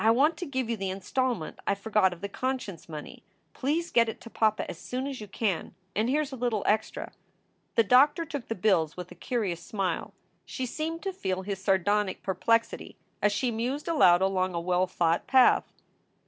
"I 0.03 0.09
want 0.09 0.35
to 0.37 0.47
give 0.47 0.67
you 0.67 0.77
the 0.77 0.89
installment 0.89 1.59
I 1.67 1.75
forgot, 1.75 2.11
of 2.11 2.21
the 2.21 2.27
con 2.27 2.59
science 2.59 2.89
money. 2.89 3.21
Please 3.53 3.91
get 3.91 4.09
it 4.09 4.19
to 4.21 4.31
papa 4.31 4.67
as 4.67 4.79
soon 4.79 5.05
as 5.05 5.21
you 5.21 5.27
can. 5.27 5.75
And 5.95 6.09
here 6.09 6.23
s 6.23 6.31
a 6.31 6.35
little 6.35 6.63
extra." 6.65 7.11
The 7.75 7.83
doctor 7.83 8.25
took 8.25 8.47
the 8.47 8.55
bills 8.55 8.97
with 8.97 9.11
a 9.11 9.13
curious 9.13 9.61
smile. 9.61 10.15
She 10.43 10.65
seemed 10.65 11.03
to 11.03 11.13
feel 11.13 11.43
his 11.43 11.63
sardonic 11.63 12.23
perplexity 12.23 12.95
as 13.21 13.31
she 13.31 13.51
mused 13.51 13.87
aloud 13.87 14.23
along 14.23 14.55
a 14.55 14.59
well 14.59 14.87
thought 14.87 15.27
path. 15.27 15.71